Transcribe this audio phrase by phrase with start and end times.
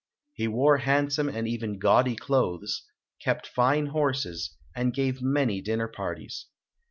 [0.33, 2.87] He wore handsome and even gaudy clothes,
[3.21, 6.47] kept fine horses, and gave many dinner parties.